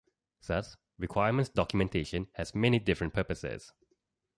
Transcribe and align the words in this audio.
Thus, 0.47 0.77
requirements 0.97 1.49
documentation 1.51 2.25
has 2.33 2.55
many 2.55 2.79
different 2.79 3.13
purposes. 3.13 3.71